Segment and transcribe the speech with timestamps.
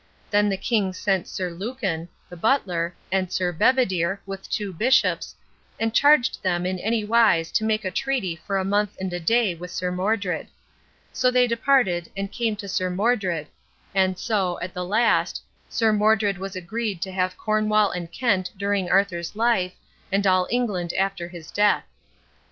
[0.31, 5.35] Then the king sent Sir Lucan, the butler, and Sir Bedivere, with two bishops,
[5.79, 9.19] and charged them in any wise to take a treaty for a month and a
[9.19, 10.47] day with Sir Modred.
[11.13, 13.45] So they departed, and came to Sir Modred;
[13.93, 18.89] and so, at the last, Sir Modred was agreed to have Cornwall and Kent during
[18.89, 19.75] Arthur's life,
[20.11, 21.83] and all England after his death.